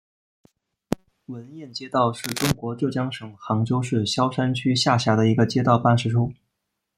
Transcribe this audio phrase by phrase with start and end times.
[1.27, 6.33] 闻堰街道是中国浙江省杭州市萧山区下辖的一个街道办事处。